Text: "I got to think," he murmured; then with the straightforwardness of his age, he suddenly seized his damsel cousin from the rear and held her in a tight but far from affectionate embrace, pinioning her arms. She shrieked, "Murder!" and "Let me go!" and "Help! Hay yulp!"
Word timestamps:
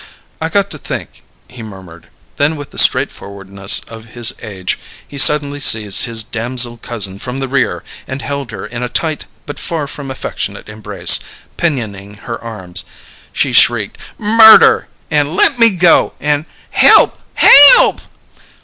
"I 0.41 0.49
got 0.49 0.71
to 0.71 0.79
think," 0.79 1.21
he 1.47 1.61
murmured; 1.61 2.07
then 2.37 2.55
with 2.55 2.71
the 2.71 2.79
straightforwardness 2.79 3.81
of 3.81 4.05
his 4.05 4.33
age, 4.41 4.79
he 5.07 5.19
suddenly 5.19 5.59
seized 5.59 6.05
his 6.05 6.23
damsel 6.23 6.77
cousin 6.77 7.19
from 7.19 7.37
the 7.37 7.47
rear 7.47 7.83
and 8.07 8.19
held 8.23 8.49
her 8.49 8.65
in 8.65 8.81
a 8.81 8.89
tight 8.89 9.25
but 9.45 9.59
far 9.59 9.85
from 9.85 10.09
affectionate 10.09 10.67
embrace, 10.67 11.19
pinioning 11.55 12.15
her 12.23 12.43
arms. 12.43 12.83
She 13.31 13.53
shrieked, 13.53 13.99
"Murder!" 14.17 14.87
and 15.11 15.35
"Let 15.35 15.59
me 15.59 15.69
go!" 15.69 16.13
and 16.19 16.45
"Help! 16.71 17.19
Hay 17.35 17.55
yulp!" 17.75 18.01